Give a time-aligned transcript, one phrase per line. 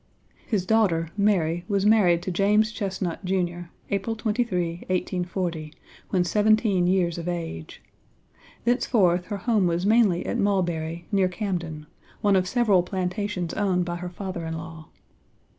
[0.47, 5.73] His daughter, Mary, was married to James Chesnut, Jr., April 23, 1840,
[6.09, 7.83] when seventeen years of age.
[8.65, 11.85] Thenceforth her home was mainly at Mulberry, near Camden,
[12.21, 14.87] one of several plantations owned by her father in law.